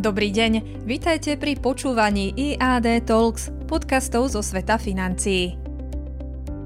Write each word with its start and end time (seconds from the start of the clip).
Dobrý 0.00 0.32
deň, 0.32 0.80
vitajte 0.88 1.36
pri 1.36 1.60
počúvaní 1.60 2.32
IAD 2.32 3.04
Talks, 3.04 3.52
podcastov 3.68 4.32
zo 4.32 4.40
sveta 4.40 4.80
financií. 4.80 5.60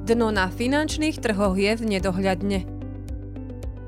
Dno 0.07 0.31
na 0.31 0.47
finančných 0.55 1.19
trhoch 1.19 1.59
je 1.59 1.75
v 1.75 1.83
nedohľadne. 1.83 2.74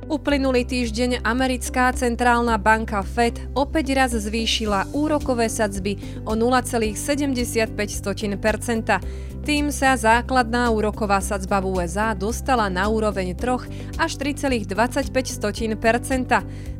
Uplynulý 0.06 0.62
týždeň 0.62 1.26
americká 1.26 1.90
centrálna 1.90 2.62
banka 2.62 3.02
Fed 3.02 3.42
opäť 3.58 3.90
raz 3.90 4.14
zvýšila 4.14 4.94
úrokové 4.94 5.50
sadzby 5.50 5.98
o 6.22 6.38
0,75% 6.38 6.94
tým 9.46 9.70
sa 9.70 9.94
základná 9.94 10.74
úroková 10.74 11.22
sadzba 11.22 11.62
v 11.62 11.78
USA 11.78 12.18
dostala 12.18 12.66
na 12.66 12.90
úroveň 12.90 13.30
3 13.38 13.94
až 13.94 14.18
3,25 14.18 14.74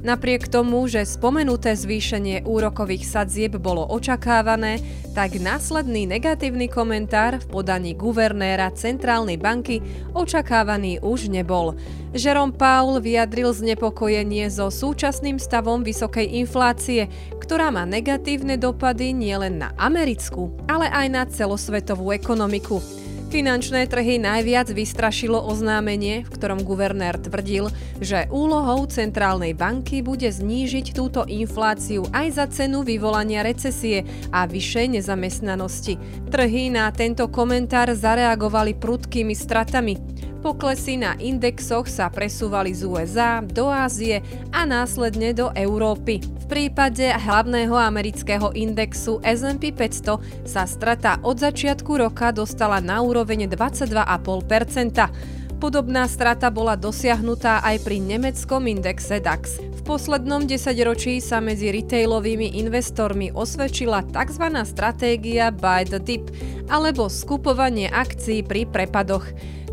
Napriek 0.03 0.51
tomu, 0.51 0.83
že 0.91 1.07
spomenuté 1.07 1.79
zvýšenie 1.79 2.43
úrokových 2.43 3.07
sadzieb 3.07 3.63
bolo 3.63 3.87
očakávané, 3.87 4.83
tak 5.15 5.39
následný 5.39 6.11
negatívny 6.11 6.67
komentár 6.67 7.39
v 7.39 7.47
podaní 7.55 7.95
guvernéra 7.95 8.75
Centrálnej 8.75 9.39
banky 9.39 9.79
očakávaný 10.11 10.99
už 11.07 11.31
nebol. 11.31 11.79
Jerome 12.17 12.57
Powell 12.57 12.97
vyjadril 13.05 13.53
znepokojenie 13.53 14.49
so 14.49 14.73
súčasným 14.73 15.37
stavom 15.37 15.85
vysokej 15.85 16.41
inflácie, 16.41 17.13
ktorá 17.37 17.69
má 17.69 17.85
negatívne 17.85 18.57
dopady 18.57 19.13
nielen 19.13 19.61
na 19.61 19.77
americkú, 19.77 20.49
ale 20.65 20.89
aj 20.89 21.07
na 21.13 21.23
celosvetovú 21.29 22.17
ekonomiku. 22.17 22.81
Finančné 23.27 23.85
trhy 23.91 24.17
najviac 24.17 24.73
vystrašilo 24.73 25.37
oznámenie, 25.45 26.25
v 26.25 26.31
ktorom 26.31 26.65
guvernér 26.65 27.21
tvrdil, 27.21 27.69
že 28.01 28.31
úlohou 28.33 28.89
centrálnej 28.89 29.53
banky 29.53 30.01
bude 30.01 30.31
znížiť 30.31 30.97
túto 30.97 31.27
infláciu 31.29 32.09
aj 32.17 32.27
za 32.33 32.47
cenu 32.49 32.81
vyvolania 32.81 33.45
recesie 33.45 34.09
a 34.33 34.49
vyššej 34.49 34.87
nezamestnanosti. 34.97 36.01
Trhy 36.33 36.73
na 36.73 36.89
tento 36.95 37.29
komentár 37.29 37.93
zareagovali 37.93 38.79
prudkými 38.79 39.35
stratami. 39.37 39.99
Poklesy 40.47 41.03
na 41.03 41.19
indexoch 41.19 41.91
sa 41.91 42.07
presúvali 42.07 42.71
z 42.71 42.87
USA 42.87 43.43
do 43.43 43.67
Ázie 43.67 44.23
a 44.55 44.63
následne 44.63 45.35
do 45.35 45.51
Európy. 45.51 46.23
V 46.23 46.45
prípade 46.47 47.03
hlavného 47.03 47.75
amerického 47.75 48.55
indexu 48.55 49.19
S&P 49.27 49.75
500 49.75 50.47
sa 50.47 50.63
strata 50.71 51.19
od 51.27 51.43
začiatku 51.43 51.99
roka 51.99 52.31
dostala 52.31 52.79
na 52.79 53.03
úroveň 53.03 53.51
22,5%. 53.51 55.59
Podobná 55.59 56.07
strata 56.07 56.47
bola 56.47 56.79
dosiahnutá 56.79 57.67
aj 57.67 57.83
pri 57.83 57.99
nemeckom 57.99 58.71
indexe 58.71 59.19
DAX. 59.19 59.59
V 59.59 59.81
poslednom 59.83 60.47
desaťročí 60.47 61.19
sa 61.19 61.43
medzi 61.43 61.75
retailovými 61.75 62.55
investormi 62.63 63.35
osvedčila 63.35 64.07
tzv. 64.15 64.47
stratégia 64.63 65.51
buy 65.51 65.83
the 65.83 65.99
dip, 65.99 66.31
alebo 66.71 67.11
skupovanie 67.11 67.91
akcií 67.91 68.47
pri 68.47 68.63
prepadoch. 68.71 69.27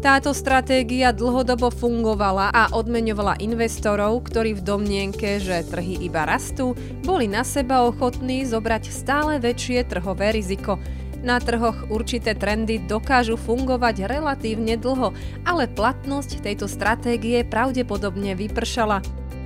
Táto 0.03 0.35
stratégia 0.35 1.15
dlhodobo 1.15 1.71
fungovala 1.71 2.51
a 2.51 2.67
odmeňovala 2.75 3.39
investorov, 3.39 4.27
ktorí 4.27 4.59
v 4.59 4.65
domnienke, 4.67 5.39
že 5.39 5.63
trhy 5.63 5.95
iba 6.03 6.27
rastú, 6.27 6.75
boli 7.07 7.23
na 7.31 7.47
seba 7.47 7.87
ochotní 7.87 8.43
zobrať 8.43 8.91
stále 8.91 9.39
väčšie 9.39 9.87
trhové 9.87 10.35
riziko. 10.35 10.75
Na 11.23 11.39
trhoch 11.39 11.87
určité 11.87 12.35
trendy 12.35 12.83
dokážu 12.83 13.39
fungovať 13.39 14.03
relatívne 14.11 14.75
dlho, 14.75 15.15
ale 15.47 15.71
platnosť 15.71 16.43
tejto 16.43 16.67
stratégie 16.67 17.47
pravdepodobne 17.47 18.35
vypršala. 18.35 18.99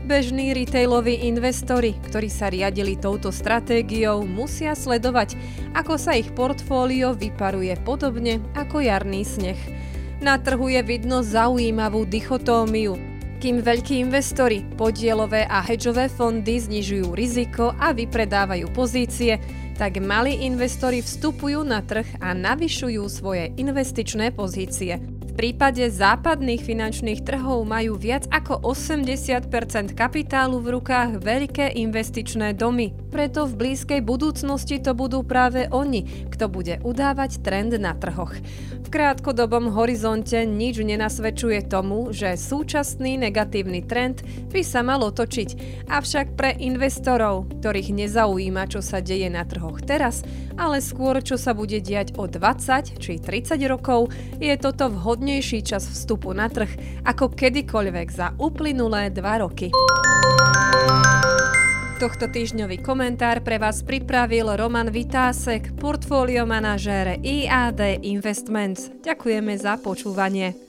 Bežní 0.09 0.57
retailoví 0.57 1.21
investori, 1.29 1.93
ktorí 2.09 2.33
sa 2.33 2.49
riadili 2.49 2.97
touto 2.97 3.29
stratégiou, 3.29 4.25
musia 4.25 4.73
sledovať, 4.73 5.37
ako 5.77 6.01
sa 6.01 6.17
ich 6.17 6.33
portfólio 6.33 7.13
vyparuje 7.13 7.77
podobne 7.85 8.41
ako 8.57 8.81
jarný 8.81 9.21
sneh. 9.21 9.61
Na 10.17 10.41
trhu 10.41 10.65
je 10.73 10.81
vidno 10.81 11.21
zaujímavú 11.21 12.09
dichotómiu. 12.09 12.97
Kým 13.37 13.61
veľkí 13.61 14.01
investori, 14.01 14.65
podielové 14.73 15.45
a 15.45 15.61
hedžové 15.61 16.09
fondy 16.09 16.57
znižujú 16.57 17.13
riziko 17.13 17.77
a 17.77 17.93
vypredávajú 17.93 18.65
pozície, 18.73 19.37
tak 19.77 20.01
malí 20.01 20.41
investori 20.41 21.05
vstupujú 21.05 21.61
na 21.61 21.85
trh 21.85 22.17
a 22.17 22.33
navyšujú 22.33 23.05
svoje 23.05 23.53
investičné 23.61 24.33
pozície 24.33 25.16
prípade 25.37 25.85
západných 25.85 26.65
finančných 26.65 27.21
trhov 27.21 27.61
majú 27.61 27.93
viac 27.93 28.25
ako 28.33 28.57
80% 28.65 29.93
kapitálu 29.93 30.57
v 30.57 30.81
rukách 30.81 31.21
veľké 31.21 31.77
investičné 31.77 32.57
domy. 32.57 32.97
Preto 33.13 33.45
v 33.45 33.53
blízkej 33.53 34.01
budúcnosti 34.01 34.81
to 34.81 34.97
budú 34.97 35.21
práve 35.21 35.69
oni, 35.69 36.25
kto 36.33 36.49
bude 36.49 36.81
udávať 36.81 37.45
trend 37.45 37.77
na 37.77 37.93
trhoch. 37.93 38.33
V 38.87 38.89
krátkodobom 38.89 39.75
horizonte 39.75 40.47
nič 40.47 40.79
nenasvedčuje 40.79 41.67
tomu, 41.67 42.15
že 42.15 42.39
súčasný 42.39 43.19
negatívny 43.19 43.83
trend 43.83 44.23
by 44.49 44.63
sa 44.63 44.79
mal 44.79 45.03
otočiť. 45.03 45.49
Avšak 45.91 46.39
pre 46.39 46.55
investorov, 46.55 47.51
ktorých 47.59 47.93
nezaujíma, 47.93 48.63
čo 48.71 48.79
sa 48.79 49.03
deje 49.03 49.27
na 49.27 49.43
trhoch 49.43 49.83
teraz, 49.83 50.23
ale 50.55 50.79
skôr, 50.79 51.19
čo 51.19 51.35
sa 51.35 51.51
bude 51.51 51.83
diať 51.83 52.15
o 52.15 52.31
20 52.31 52.97
či 52.97 53.19
30 53.19 53.59
rokov, 53.67 54.09
je 54.39 54.55
toto 54.55 54.87
vhodnejší 55.27 55.59
čas 55.59 55.83
vstupu 55.83 56.31
na 56.31 56.47
trh 56.47 56.71
ako 57.03 57.35
kedykoľvek 57.35 58.07
za 58.07 58.31
uplynulé 58.39 59.11
2 59.11 59.43
roky. 59.43 59.75
Tohto 61.99 62.31
týždňový 62.31 62.79
komentár 62.79 63.43
pre 63.43 63.59
vás 63.59 63.83
pripravil 63.83 64.47
Roman 64.55 64.87
Vitásek, 64.87 65.75
portfólio 65.75 66.47
manažér 66.47 67.19
IAD 67.19 68.07
Investments. 68.07 68.87
Ďakujeme 69.03 69.51
za 69.59 69.75
počúvanie. 69.75 70.66